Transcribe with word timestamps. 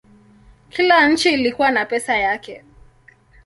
Kila 0.69 1.07
nchi 1.09 1.33
ilikuwa 1.33 1.71
na 1.71 1.85
pesa 1.85 2.17
yake. 2.17 2.63